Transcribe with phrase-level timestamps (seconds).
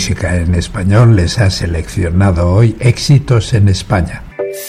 [0.00, 4.22] Música en español les ha seleccionado hoy éxitos en España.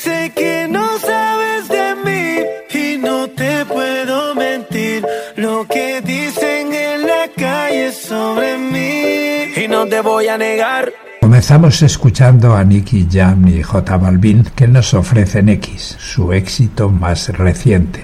[0.04, 5.08] Sé que no sabes de mí y no te puedo mentir.
[5.38, 9.54] Lo que dicen en la calle sobre mí.
[9.56, 10.92] Y no te voy a negar.
[11.22, 17.30] Comenzamos escuchando a Nicky Jam y J Balvin que nos ofrecen X, su éxito más
[17.30, 18.04] reciente.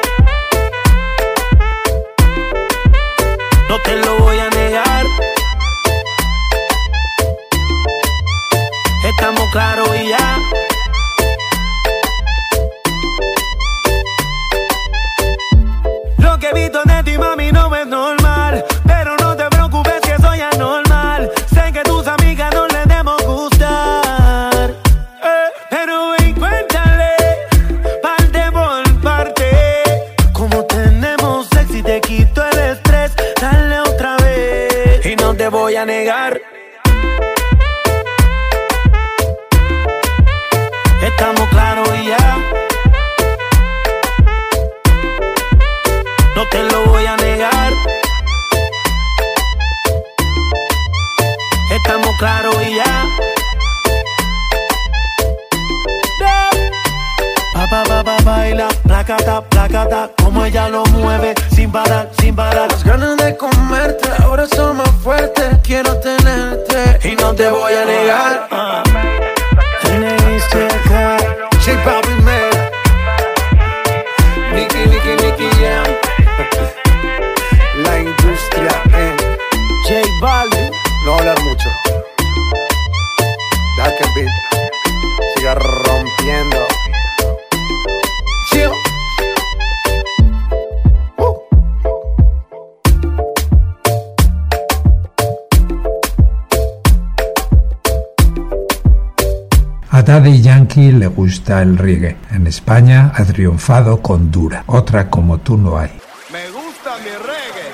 [9.51, 10.40] Claros y ya.
[59.05, 62.69] Placata, placata, como ella lo mueve, sin parar, sin parar.
[62.69, 65.57] Las ganas de comerte ahora son más fuertes.
[65.63, 68.47] Quiero tenerte y no te voy a negar.
[68.51, 68.83] Ah.
[100.71, 102.15] Yankee le gusta el reggae.
[102.31, 105.91] En España ha triunfado con Dura, otra como tú no hay.
[106.31, 107.71] Me gusta mi reggae.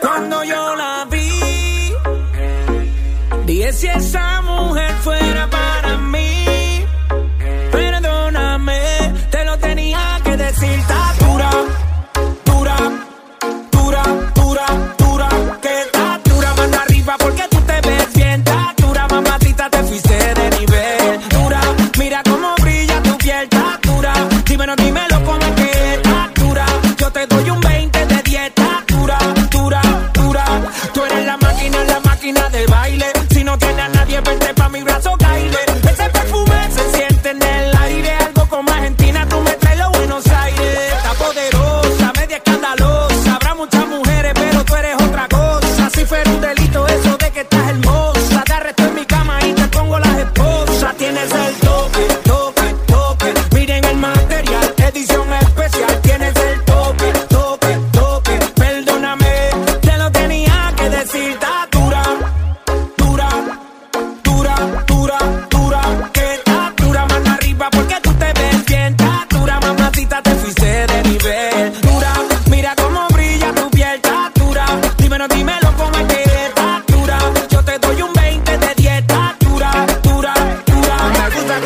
[0.00, 1.92] Cuando yo la vi,
[3.46, 5.35] dije si esa mujer fuera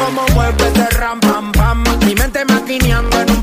[0.01, 1.85] como mueve ese ram pam pam.
[2.07, 3.40] Mi mente maquineando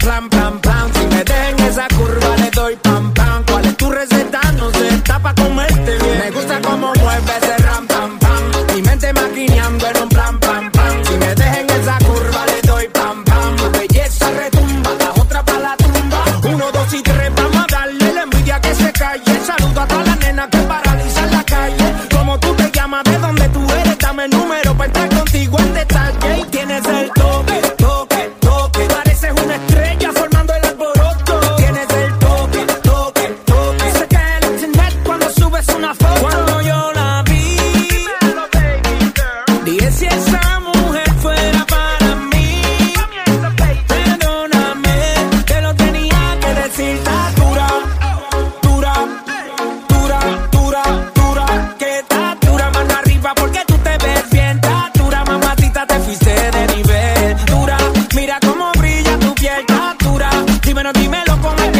[60.67, 61.76] dímelo, dímelo con el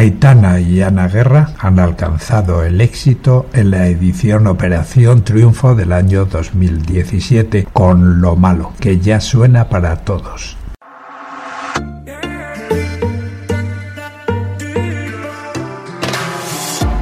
[0.00, 6.24] Aitana y Ana Guerra han alcanzado el éxito en la edición Operación Triunfo del año
[6.24, 10.56] 2017 con Lo Malo, que ya suena para todos.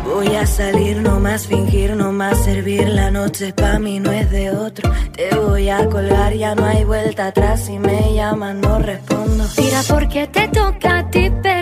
[0.05, 2.89] Voy a salir, no más fingir, no más servir.
[2.89, 4.91] La noche pa' mí no es de otro.
[5.15, 7.67] Te voy a colgar, ya no hay vuelta atrás.
[7.67, 9.45] Si me llaman, no respondo.
[9.55, 11.58] Tira porque te toca a ti perder,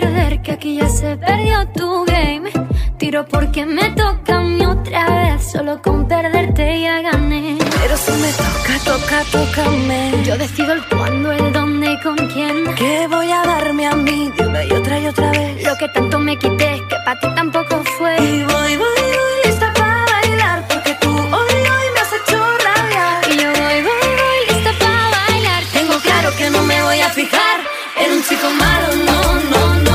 [0.47, 2.49] que aquí ya se perdió tu game.
[2.97, 7.57] Tiro porque me toca a mí otra vez, solo con perderte ya gané.
[7.81, 10.23] Pero si me toca, toca, tócame.
[10.23, 12.73] Yo decido el cuándo, el dónde y con quién.
[12.75, 15.63] ¿Qué voy a darme a mí de una y otra y otra vez?
[15.65, 18.15] Lo que tanto me quité, que para ti tampoco fue.
[18.15, 20.65] Y voy, voy, voy lista para bailar.
[20.69, 23.19] Porque tú hoy, hoy me has hecho rabiar.
[23.31, 25.61] Y yo voy, voy, voy, lista para bailar.
[25.73, 27.59] Tengo claro que no me voy a fijar
[27.97, 29.19] en un chico malo, no,
[29.51, 29.86] no, no.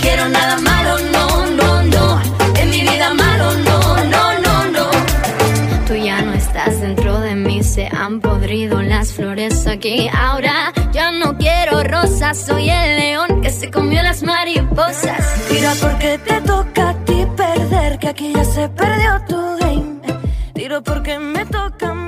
[0.00, 2.22] Quiero nada malo, no, no, no.
[2.56, 4.90] En mi vida malo, no, no, no, no.
[5.86, 10.08] Tú ya no estás dentro de mí, se han podrido las flores aquí.
[10.12, 15.44] Ahora ya no quiero rosas, soy el león que se comió las mariposas.
[15.48, 20.00] Tira porque te toca a ti perder, que aquí ya se perdió tu game.
[20.54, 22.07] Tiro porque me toca a mí